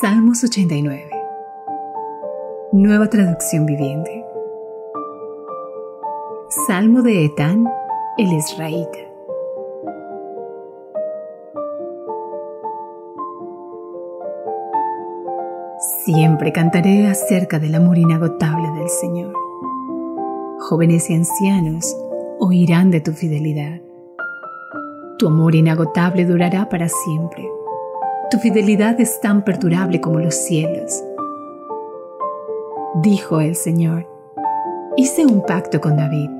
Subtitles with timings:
[0.00, 1.08] Salmos 89
[2.72, 4.24] Nueva traducción viviente
[6.66, 7.64] Salmo de Etán,
[8.16, 8.98] el Israelita
[16.04, 19.32] Siempre cantaré acerca del amor inagotable del Señor.
[20.58, 21.96] Jóvenes y ancianos
[22.40, 23.80] oirán de tu fidelidad.
[25.18, 27.57] Tu amor inagotable durará para siempre.
[28.30, 31.02] Tu fidelidad es tan perdurable como los cielos.
[33.02, 34.06] Dijo el Señor,
[34.96, 36.30] hice un pacto con David,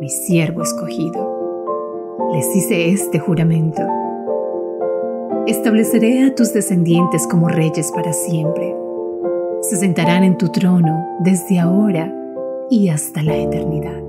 [0.00, 2.28] mi siervo escogido.
[2.32, 3.82] Les hice este juramento.
[5.46, 8.80] Estableceré a tus descendientes como reyes para siempre
[9.60, 12.12] se sentarán en tu trono desde ahora
[12.70, 14.02] y hasta la eternidad.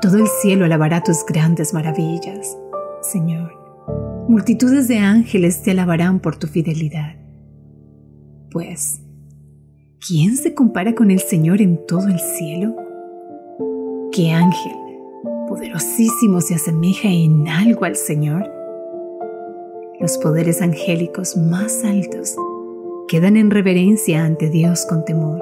[0.00, 2.56] Todo el cielo alabará tus grandes maravillas,
[3.02, 3.65] Señor.
[4.28, 7.14] Multitudes de ángeles te alabarán por tu fidelidad.
[8.50, 9.00] Pues,
[10.04, 12.74] ¿quién se compara con el Señor en todo el cielo?
[14.10, 14.72] ¿Qué ángel
[15.48, 18.50] poderosísimo se asemeja en algo al Señor?
[20.00, 22.34] Los poderes angélicos más altos
[23.06, 25.40] quedan en reverencia ante Dios con temor.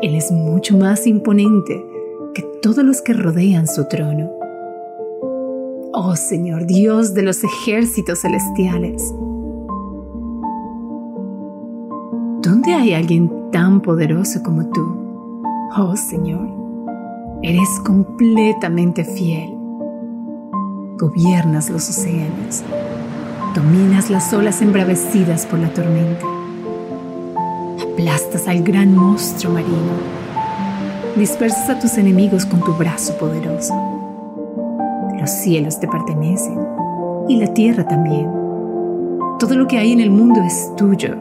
[0.00, 1.84] Él es mucho más imponente
[2.34, 4.35] que todos los que rodean su trono.
[5.98, 9.14] Oh Señor Dios de los ejércitos celestiales,
[12.42, 14.82] ¿dónde hay alguien tan poderoso como tú?
[15.74, 16.50] Oh Señor,
[17.42, 19.56] eres completamente fiel.
[20.98, 22.62] Gobiernas los océanos
[23.54, 26.26] Dominas las olas embravecidas por la tormenta.
[27.82, 29.94] Aplastas al gran monstruo marino.
[31.16, 33.95] Dispersas a tus enemigos con tu brazo poderoso.
[35.26, 36.56] Los cielos te pertenecen
[37.26, 38.30] y la tierra también.
[39.40, 41.16] Todo lo que hay en el mundo es tuyo.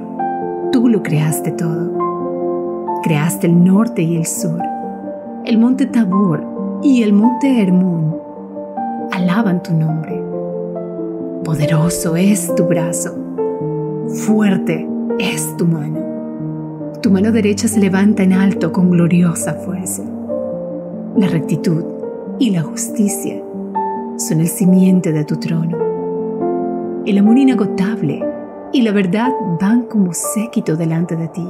[0.72, 3.02] Tú lo creaste todo.
[3.02, 4.62] Creaste el norte y el sur,
[5.44, 6.46] el monte Tabor
[6.84, 8.16] y el monte Hermón.
[9.12, 10.22] Alaban tu nombre
[11.44, 13.12] Poderoso es tu brazo,
[14.28, 14.88] fuerte
[15.18, 16.92] es tu mano.
[17.02, 20.04] Tu mano derecha se levanta en alto con gloriosa fuerza.
[21.18, 21.84] La rectitud
[22.38, 23.42] y la justicia
[24.18, 27.04] son el simiente de tu trono.
[27.06, 28.24] El amor inagotable
[28.72, 31.48] y la verdad van como séquito delante de ti.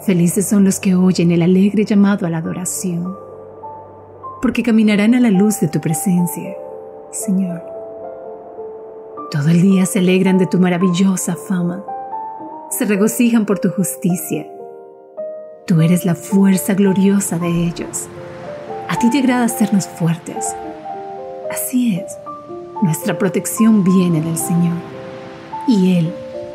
[0.00, 3.14] Felices son los que oyen el alegre llamado a la adoración,
[4.40, 6.54] porque caminarán a la luz de tu presencia
[7.10, 7.60] Señor.
[9.30, 11.84] Todo el día se alegran de tu maravillosa fama,
[12.70, 14.46] se regocijan por tu justicia.
[15.66, 18.08] Tú eres la fuerza gloriosa de ellos.
[18.90, 20.54] A ti te agrada hacernos fuertes.
[21.50, 22.12] Así es,
[22.82, 24.76] nuestra protección viene del Señor.
[25.66, 26.12] Y Él,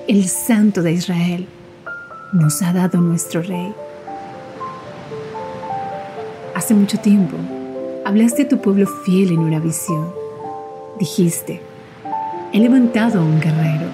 [0.07, 1.47] el Santo de Israel,
[2.34, 3.73] nos ha dado nuestro Rey.
[6.53, 7.35] Hace mucho tiempo,
[8.06, 10.25] hablaste a tu pueblo fiel en una visión
[11.00, 11.62] dijiste,
[12.53, 13.88] he levantado a un guerrero,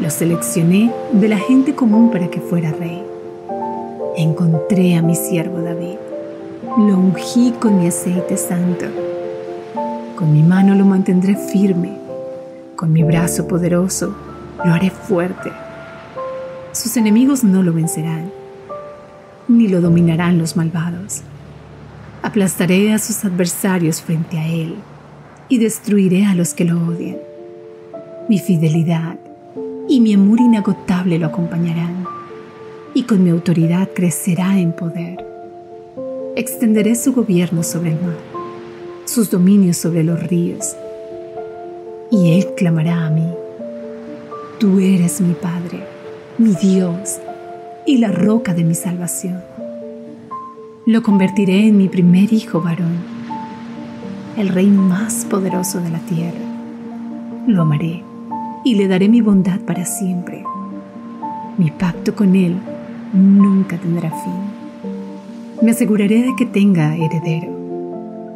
[0.00, 3.02] lo seleccioné de la gente común para que fuera rey.
[4.16, 5.91] Encontré a mi siervo David,
[6.78, 8.86] lo ungí con mi aceite santo,
[10.16, 11.98] con mi mano lo mantendré firme,
[12.76, 14.14] con mi brazo poderoso
[14.64, 15.52] lo haré fuerte.
[16.72, 18.30] Sus enemigos no lo vencerán,
[19.48, 21.20] ni lo dominarán los malvados.
[22.22, 24.76] Aplastaré a sus adversarios frente a él
[25.48, 27.18] y destruiré a los que lo odian.
[28.30, 29.18] Mi fidelidad
[29.88, 32.06] y mi amor inagotable lo acompañarán,
[32.94, 35.31] y con mi autoridad crecerá en poder.
[36.34, 38.16] Extenderé su gobierno sobre el mar,
[39.04, 40.76] sus dominios sobre los ríos,
[42.10, 43.28] y él clamará a mí,
[44.58, 45.80] Tú eres mi Padre,
[46.38, 47.18] mi Dios
[47.84, 49.42] y la roca de mi salvación.
[50.86, 52.96] Lo convertiré en mi primer hijo varón
[54.36, 56.38] el Rey más poderoso de la tierra.
[57.46, 58.02] Lo amaré
[58.64, 60.44] y le daré mi bondad para siempre.
[61.58, 62.56] Mi pacto con Él
[63.12, 64.51] nunca tendrá fin.
[65.62, 67.52] Me aseguraré de que tenga heredero.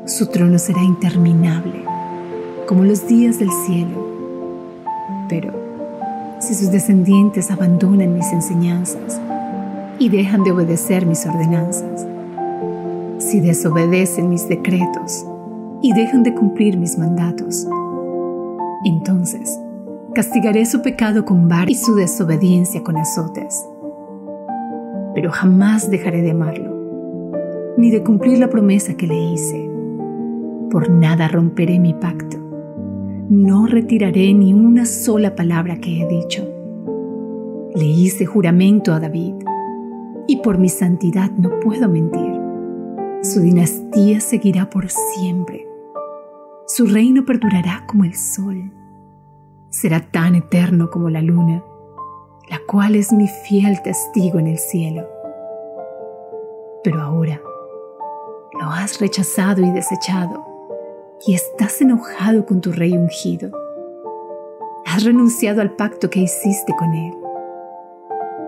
[0.05, 1.82] Su trono será interminable,
[2.69, 4.06] como los días del cielo.
[5.28, 5.52] Pero
[6.38, 9.20] si sus descendientes abandonan mis enseñanzas
[9.99, 12.06] y dejan de obedecer mis ordenanzas,
[13.19, 15.26] si desobedecen mis decretos,
[15.82, 17.67] y dejan de cumplir mis mandatos.
[18.84, 19.58] Entonces,
[20.14, 23.67] castigaré su pecado con bar y su desobediencia con azotes.
[25.12, 26.75] Pero jamás dejaré de amarlo,
[27.76, 29.70] ni de cumplir la promesa que le hice.
[30.70, 32.38] Por nada romperé mi pacto,
[33.28, 36.49] no retiraré ni una sola palabra que he dicho.
[37.75, 39.34] Le hice juramento a David,
[40.26, 42.40] y por mi santidad no puedo mentir.
[43.23, 45.67] Su dinastía seguirá por siempre.
[46.67, 48.72] Su reino perdurará como el sol.
[49.70, 51.62] Será tan eterno como la luna,
[52.49, 55.06] la cual es mi fiel testigo en el cielo.
[56.82, 57.40] Pero ahora
[58.61, 60.44] lo has rechazado y desechado
[61.26, 63.50] y estás enojado con tu rey ungido.
[64.87, 67.14] Has renunciado al pacto que hiciste con él.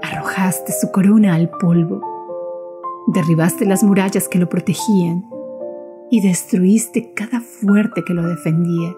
[0.02, 2.00] Arrojaste su corona al polvo.
[3.08, 5.28] Derribaste las murallas que lo protegían
[6.10, 8.94] y destruiste cada fuerte que lo defendía.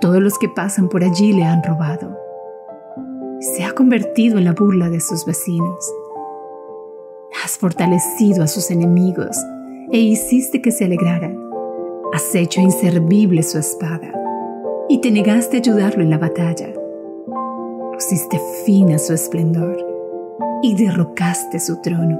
[0.00, 2.16] Todos los que pasan por allí le han robado.
[3.40, 5.92] Se ha convertido en la burla de sus vecinos.
[7.44, 9.36] Has fortalecido a sus enemigos
[9.90, 11.48] e hiciste que se alegraran
[12.10, 14.10] Has hecho inservible su espada
[14.88, 16.72] y te negaste a ayudarlo en la batalla.
[17.92, 19.76] Pusiste fin a su esplendor
[20.62, 22.18] y derrocaste su trono.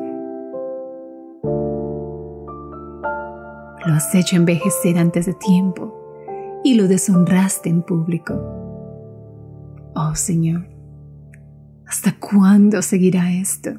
[3.86, 5.94] Lo has hecho envejecer antes de tiempo
[6.62, 8.34] y lo deshonraste en público.
[9.94, 10.68] Oh Señor,
[11.86, 13.70] ¿hasta cuándo seguirá esto?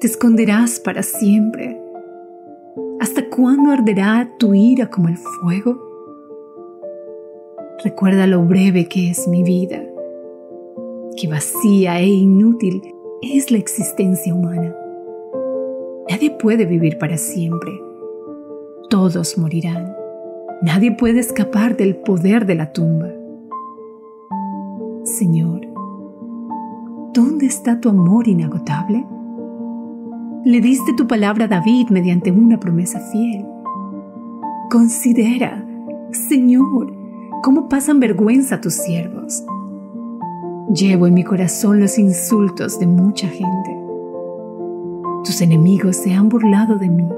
[0.00, 1.83] ¿Te esconderás para siempre?
[3.04, 5.78] ¿Hasta cuándo arderá tu ira como el fuego?
[7.84, 9.84] Recuerda lo breve que es mi vida,
[11.14, 12.80] que vacía e inútil
[13.20, 14.74] es la existencia humana.
[16.08, 17.78] Nadie puede vivir para siempre.
[18.88, 19.94] Todos morirán.
[20.62, 23.10] Nadie puede escapar del poder de la tumba.
[25.02, 25.60] Señor,
[27.12, 29.04] ¿dónde está tu amor inagotable?
[30.44, 33.46] Le diste tu palabra a David mediante una promesa fiel.
[34.70, 35.64] Considera,
[36.10, 36.92] Señor,
[37.42, 39.42] cómo pasan vergüenza tus siervos.
[40.68, 43.78] Llevo en mi corazón los insultos de mucha gente.
[45.24, 47.08] Tus enemigos se han burlado de mí,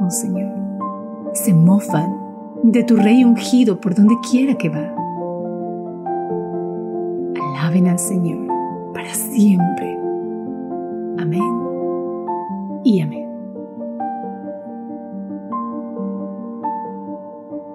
[0.00, 0.50] oh Señor.
[1.34, 2.16] Se mofan
[2.62, 4.94] de tu rey ungido por donde quiera que va.
[7.52, 8.46] Alaben al Señor
[8.94, 9.98] para siempre.
[11.18, 11.65] Amén
[13.02, 13.25] amén.